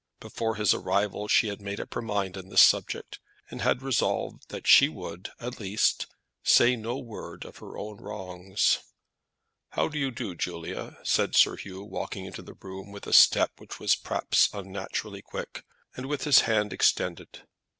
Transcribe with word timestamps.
Before 0.19 0.55
his 0.55 0.73
arrival 0.73 1.27
she 1.27 1.47
had 1.49 1.61
made 1.61 1.79
up 1.79 1.93
her 1.93 2.01
mind 2.01 2.35
on 2.35 2.49
this 2.49 2.63
subject, 2.63 3.19
and 3.51 3.61
had 3.61 3.83
resolved 3.83 4.49
that 4.49 4.65
she 4.65 4.89
would, 4.89 5.29
at 5.39 5.59
least, 5.59 6.07
say 6.41 6.75
no 6.75 6.97
word 6.97 7.45
of 7.45 7.57
her 7.57 7.77
own 7.77 7.97
wrongs. 7.97 8.79
"How 9.73 9.89
do 9.89 9.99
you 9.99 10.09
do, 10.09 10.33
Julia?" 10.33 10.97
said 11.03 11.35
Sir 11.35 11.55
Hugh, 11.55 11.83
walking 11.83 12.25
into 12.25 12.41
the 12.41 12.55
room 12.55 12.91
with 12.91 13.05
a 13.05 13.13
step 13.13 13.51
which 13.59 13.79
was 13.79 13.93
perhaps 13.93 14.49
unnaturally 14.53 15.21
quick, 15.21 15.63
and 15.95 16.07
with 16.07 16.23
his 16.23 16.39
hand 16.49 16.73
extended. 16.73 17.43